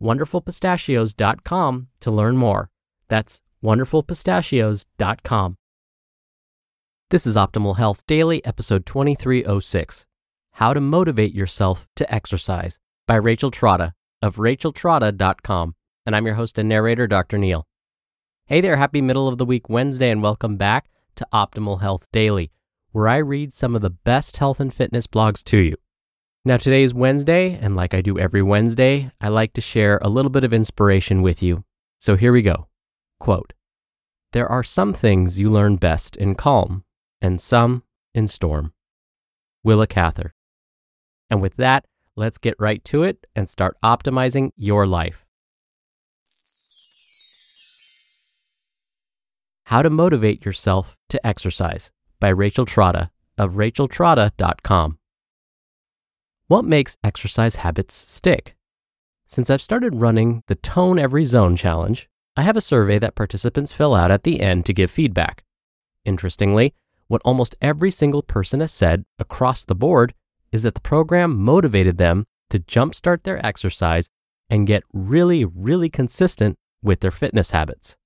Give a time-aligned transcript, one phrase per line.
[0.00, 2.70] wonderfulpistachios.com to learn more.
[3.08, 5.56] That's wonderfulpistachios.com.
[7.10, 10.06] This is Optimal Health Daily, episode 2306
[10.52, 13.92] How to Motivate Yourself to Exercise by Rachel Trotta
[14.22, 15.74] of racheltrotta.com.
[16.06, 17.38] And I'm your host and narrator, Dr.
[17.38, 17.66] Neal.
[18.46, 22.50] Hey there, happy middle of the week Wednesday, and welcome back to Optimal Health Daily,
[22.92, 25.76] where I read some of the best health and fitness blogs to you.
[26.46, 30.10] Now, today is Wednesday, and like I do every Wednesday, I like to share a
[30.10, 31.64] little bit of inspiration with you.
[31.98, 32.68] So here we go.
[33.18, 33.54] Quote
[34.34, 36.84] There are some things you learn best in calm,
[37.22, 37.82] and some
[38.14, 38.74] in storm.
[39.62, 40.34] Willa Cather.
[41.30, 45.24] And with that, let's get right to it and start optimizing your life.
[49.64, 53.08] How to Motivate Yourself to Exercise by Rachel Trotta
[53.38, 54.98] of racheltrotta.com.
[56.54, 58.54] What makes exercise habits stick?
[59.26, 63.72] Since I've started running the Tone Every Zone challenge, I have a survey that participants
[63.72, 65.42] fill out at the end to give feedback.
[66.04, 66.72] Interestingly,
[67.08, 70.14] what almost every single person has said across the board
[70.52, 74.08] is that the program motivated them to jumpstart their exercise
[74.48, 77.96] and get really, really consistent with their fitness habits.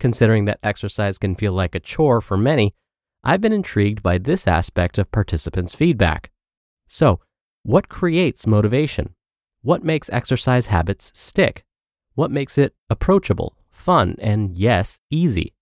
[0.00, 2.74] Considering that exercise can feel like a chore for many,
[3.22, 6.30] I've been intrigued by this aspect of participants' feedback.
[6.88, 7.20] So,
[7.64, 9.14] what creates motivation?
[9.62, 11.64] What makes exercise habits stick?
[12.14, 15.54] What makes it approachable, fun, and yes, easy?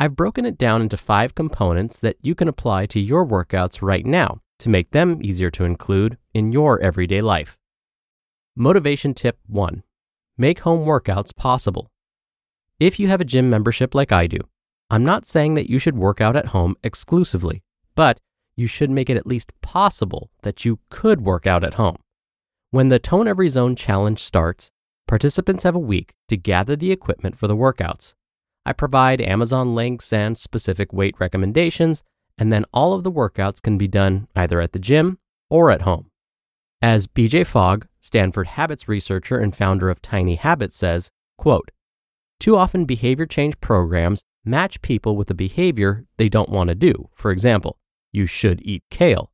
[0.00, 4.04] I've broken it down into five components that you can apply to your workouts right
[4.04, 7.56] now to make them easier to include in your everyday life.
[8.56, 9.84] Motivation tip one
[10.36, 11.88] make home workouts possible.
[12.80, 14.38] If you have a gym membership like I do,
[14.90, 17.62] I'm not saying that you should work out at home exclusively,
[17.94, 18.18] but
[18.56, 21.96] you should make it at least possible that you could work out at home.
[22.70, 24.70] When the Tone Every Zone challenge starts,
[25.06, 28.14] participants have a week to gather the equipment for the workouts.
[28.64, 32.02] I provide Amazon links and specific weight recommendations,
[32.38, 35.18] and then all of the workouts can be done either at the gym
[35.50, 36.10] or at home.
[36.80, 41.70] As BJ Fogg, Stanford habits researcher and founder of Tiny Habits says, quote,
[42.40, 47.08] too often behavior change programs match people with a behavior they don't want to do.
[47.14, 47.78] For example,
[48.12, 49.32] you should eat kale.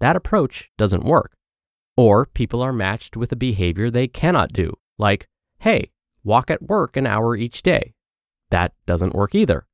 [0.00, 1.36] That approach doesn't work.
[1.96, 5.90] Or people are matched with a behavior they cannot do, like, hey,
[6.22, 7.94] walk at work an hour each day.
[8.50, 9.66] That doesn't work either.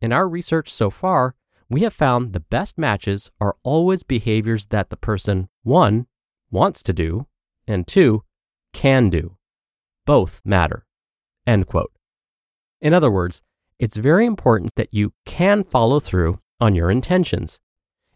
[0.00, 1.34] In our research so far,
[1.68, 6.06] we have found the best matches are always behaviors that the person, one,
[6.50, 7.26] wants to do,
[7.66, 8.22] and two,
[8.72, 9.36] can do.
[10.04, 10.86] Both matter.
[11.46, 11.92] End quote.
[12.80, 13.42] In other words,
[13.78, 17.58] it's very important that you can follow through on your intentions.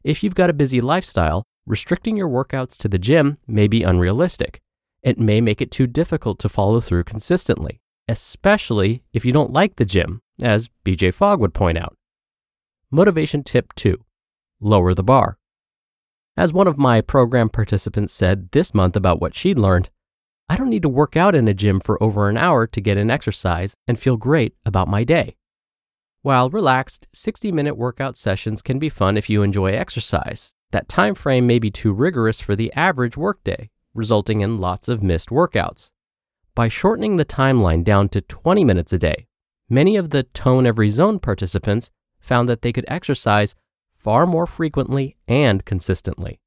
[0.02, 4.60] If you've got a busy lifestyle, restricting your workouts to the gym may be unrealistic.
[5.02, 9.76] It may make it too difficult to follow through consistently, especially if you don't like
[9.76, 11.96] the gym, as BJ Fogg would point out.
[12.90, 14.02] Motivation tip 2
[14.60, 15.38] Lower the bar.
[16.36, 19.90] As one of my program participants said this month about what she'd learned,
[20.48, 22.96] I don't need to work out in a gym for over an hour to get
[22.96, 25.36] an exercise and feel great about my day.
[26.22, 31.14] While relaxed, 60 minute workout sessions can be fun if you enjoy exercise, that time
[31.14, 35.92] frame may be too rigorous for the average workday, resulting in lots of missed workouts.
[36.54, 39.28] By shortening the timeline down to 20 minutes a day,
[39.70, 43.54] many of the Tone Every Zone participants found that they could exercise
[43.96, 46.38] far more frequently and consistently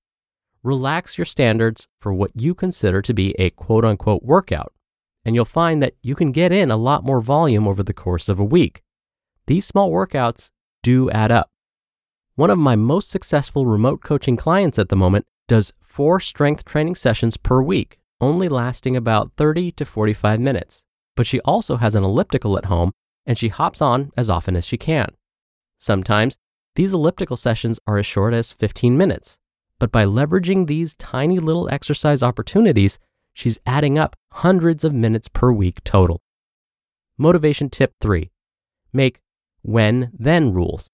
[0.62, 4.72] relax your standards for what you consider to be a quote unquote workout,
[5.26, 8.30] and you'll find that you can get in a lot more volume over the course
[8.30, 8.83] of a week.
[9.48, 10.50] These small workouts
[10.84, 11.50] do add up.
[12.36, 16.96] One of my most successful remote coaching clients at the moment does four strength training
[16.96, 20.84] sessions per week, only lasting about 30 to 45 minutes.
[21.16, 22.92] but she also has an elliptical at home
[23.26, 25.10] and she hops on as often as she can.
[25.78, 26.38] Sometimes
[26.76, 29.38] these elliptical sessions are as short as 15 minutes,
[29.80, 32.98] but by leveraging these tiny little exercise opportunities,
[33.34, 36.22] she's adding up hundreds of minutes per week total.
[37.18, 38.32] Motivation tip three
[38.92, 39.20] make
[39.64, 40.90] when then rules.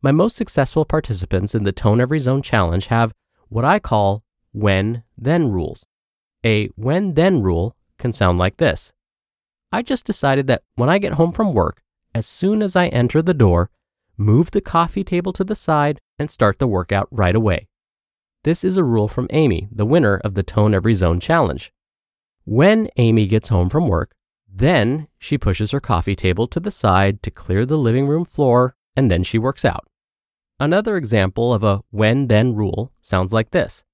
[0.00, 3.12] My most successful participants in the Tone Every Zone Challenge have
[3.48, 4.22] what I call
[4.52, 5.84] when then rules.
[6.44, 8.92] A when then rule can sound like this
[9.72, 11.82] I just decided that when I get home from work,
[12.14, 13.70] as soon as I enter the door,
[14.16, 17.68] move the coffee table to the side and start the workout right away.
[18.42, 21.72] This is a rule from Amy, the winner of the Tone Every Zone Challenge.
[22.44, 24.12] When Amy gets home from work,
[24.52, 28.74] then she pushes her coffee table to the side to clear the living room floor
[28.96, 29.86] and then she works out.
[30.58, 33.84] Another example of a when then rule sounds like this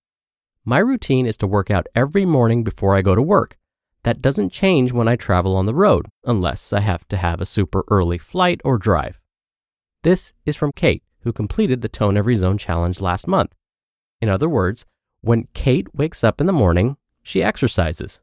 [0.65, 3.57] My routine is to work out every morning before I go to work.
[4.03, 7.47] That doesn't change when I travel on the road, unless I have to have a
[7.47, 9.21] super early flight or drive.
[10.03, 13.53] This is from Kate, who completed the Tone Every Zone challenge last month.
[14.21, 14.87] In other words,
[15.23, 18.21] when Kate wakes up in the morning, she exercises.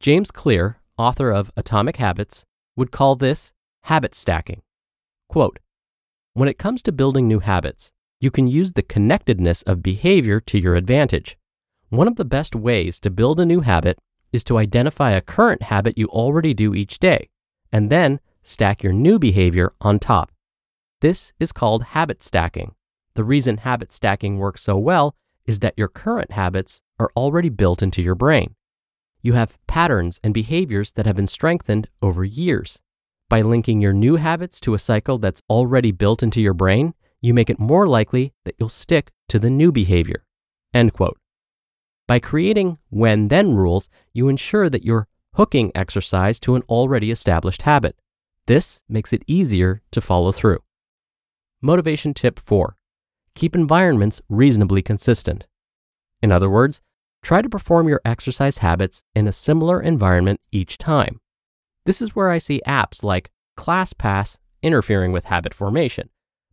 [0.00, 2.44] James Clear, author of Atomic Habits,
[2.76, 3.52] would call this
[3.84, 4.60] habit stacking.
[5.28, 5.58] Quote
[6.34, 10.58] When it comes to building new habits, you can use the connectedness of behavior to
[10.58, 11.38] your advantage.
[11.88, 13.98] One of the best ways to build a new habit
[14.30, 17.30] is to identify a current habit you already do each day,
[17.72, 20.30] and then stack your new behavior on top.
[21.00, 22.74] This is called habit stacking.
[23.14, 25.16] The reason habit stacking works so well
[25.46, 28.54] is that your current habits are already built into your brain.
[29.22, 32.80] You have patterns and behaviors that have been strengthened over years.
[33.28, 37.34] By linking your new habits to a cycle that's already built into your brain, you
[37.34, 40.24] make it more likely that you'll stick to the new behavior.
[40.72, 41.18] End quote.
[42.08, 47.62] By creating when then rules, you ensure that you're hooking exercise to an already established
[47.62, 47.96] habit.
[48.46, 50.58] This makes it easier to follow through.
[51.60, 52.76] Motivation tip four
[53.36, 55.46] keep environments reasonably consistent.
[56.20, 56.80] In other words,
[57.22, 61.20] try to perform your exercise habits in a similar environment each time.
[61.84, 66.10] This is where I see apps like ClassPass interfering with habit formation.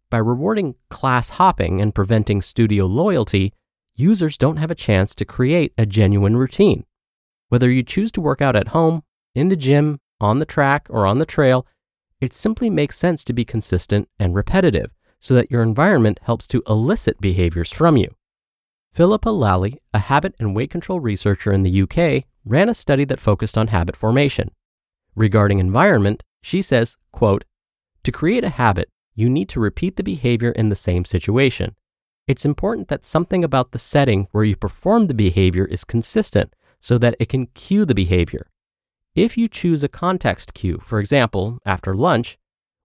[0.10, 3.54] By rewarding class hopping and preventing studio loyalty,
[3.96, 6.86] users don't have a chance to create a genuine routine.
[7.50, 9.04] Whether you choose to work out at home,
[9.36, 11.68] in the gym, on the track, or on the trail,
[12.20, 16.64] it simply makes sense to be consistent and repetitive so that your environment helps to
[16.68, 18.17] elicit behaviors from you.
[18.98, 23.20] Philippa Lally, a habit and weight control researcher in the UK, ran a study that
[23.20, 24.50] focused on habit formation.
[25.16, 27.44] Regarding environment, she says, quote,
[28.02, 31.76] To create a habit, you need to repeat the behavior in the same situation.
[32.26, 36.98] It's important that something about the setting where you perform the behavior is consistent so
[36.98, 38.48] that it can cue the behavior.
[39.14, 42.40] If you choose a context cue, for example, after lunch,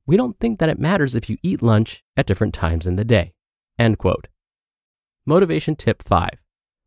[0.06, 3.04] we don't think that it matters if you eat lunch at different times in the
[3.06, 3.32] day.
[3.78, 4.28] End quote.
[5.24, 6.30] Motivation tip 5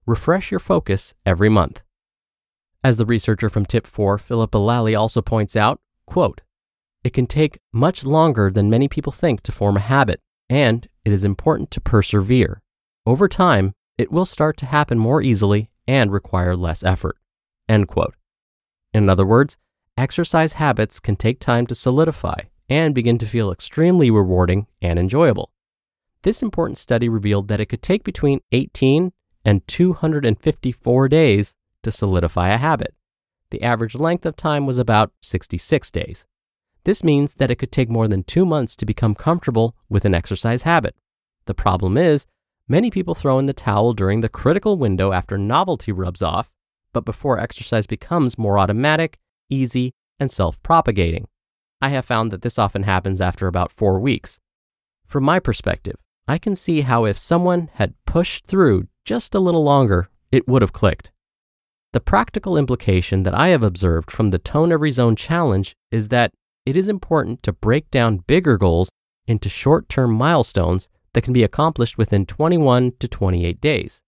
[0.05, 1.83] Refresh your focus every month.
[2.83, 6.41] As the researcher from tip 4, Philippa Lally, also points out, quote,
[7.05, 11.13] it can take much longer than many people think to form a habit, and it
[11.13, 12.61] is important to persevere.
[13.05, 17.15] Over time, it will start to happen more easily and require less effort.
[17.69, 18.15] End quote.
[18.93, 19.57] In other words,
[19.97, 25.53] exercise habits can take time to solidify and begin to feel extremely rewarding and enjoyable.
[26.25, 29.11] This important study revealed that it could take between 18
[29.45, 31.53] and 254 days
[31.83, 32.95] to solidify a habit.
[33.51, 36.25] The average length of time was about 66 days.
[36.83, 40.15] This means that it could take more than two months to become comfortable with an
[40.15, 40.95] exercise habit.
[41.45, 42.25] The problem is,
[42.67, 46.49] many people throw in the towel during the critical window after novelty rubs off,
[46.91, 49.19] but before exercise becomes more automatic,
[49.51, 51.27] easy, and self propagating.
[51.83, 54.39] I have found that this often happens after about four weeks.
[55.05, 59.63] From my perspective, I can see how if someone had pushed through just a little
[59.63, 61.11] longer, it would have clicked.
[61.93, 66.33] The practical implication that I have observed from the Tone Every Zone challenge is that
[66.65, 68.89] it is important to break down bigger goals
[69.27, 74.01] into short term milestones that can be accomplished within 21 to 28 days.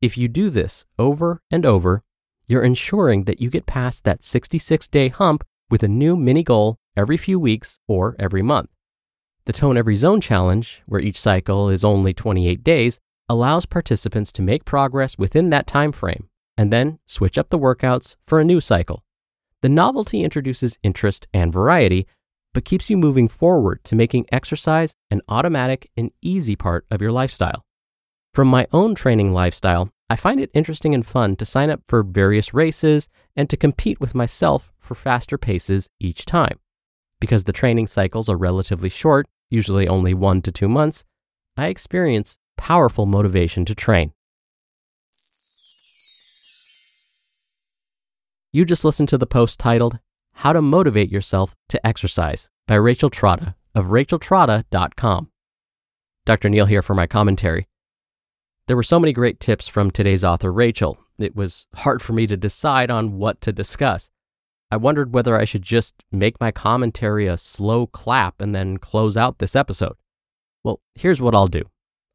[0.00, 2.02] If you do this over and over,
[2.48, 6.76] you're ensuring that you get past that 66 day hump with a new mini goal
[6.96, 8.68] every few weeks or every month.
[9.44, 14.42] The Tone Every Zone Challenge, where each cycle is only 28 days, allows participants to
[14.42, 18.60] make progress within that time frame and then switch up the workouts for a new
[18.60, 19.02] cycle.
[19.62, 22.06] The novelty introduces interest and variety,
[22.54, 27.10] but keeps you moving forward to making exercise an automatic and easy part of your
[27.10, 27.64] lifestyle.
[28.34, 32.04] From my own training lifestyle, I find it interesting and fun to sign up for
[32.04, 36.60] various races and to compete with myself for faster paces each time.
[37.22, 41.04] Because the training cycles are relatively short, usually only one to two months,
[41.56, 44.12] I experience powerful motivation to train.
[48.52, 50.00] You just listened to the post titled,
[50.32, 55.30] How to Motivate Yourself to Exercise by Rachel Trotta of racheltrotta.com.
[56.26, 56.48] Dr.
[56.48, 57.68] Neal here for my commentary.
[58.66, 60.98] There were so many great tips from today's author, Rachel.
[61.20, 64.10] It was hard for me to decide on what to discuss.
[64.72, 69.18] I wondered whether I should just make my commentary a slow clap and then close
[69.18, 69.96] out this episode.
[70.64, 71.64] Well, here's what I'll do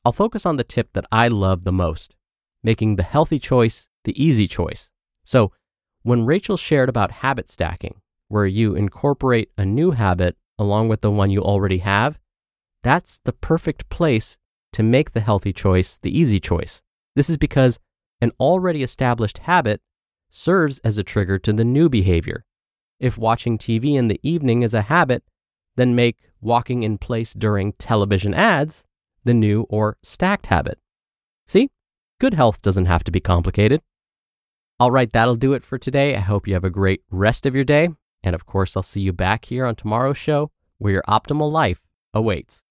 [0.04, 2.16] I'll focus on the tip that I love the most,
[2.64, 4.90] making the healthy choice the easy choice.
[5.24, 5.52] So,
[6.02, 11.12] when Rachel shared about habit stacking, where you incorporate a new habit along with the
[11.12, 12.18] one you already have,
[12.82, 14.40] that's the perfect place
[14.74, 16.82] to make the healthy choice the easy choice.
[17.16, 17.78] This is because
[18.20, 19.80] an already established habit
[20.38, 22.46] serves as a trigger to the new behavior.
[23.00, 25.24] If watching TV in the evening is a habit,
[25.76, 28.84] then make walking in place during television ads
[29.24, 30.80] the new or stacked habit.
[31.46, 31.70] See,
[32.20, 33.82] good health doesn't have to be complicated.
[34.80, 36.16] All right, that'll do it for today.
[36.16, 37.90] I hope you have a great rest of your day.
[38.24, 41.82] And of course, I'll see you back here on tomorrow's show where your optimal life
[42.14, 42.64] awaits.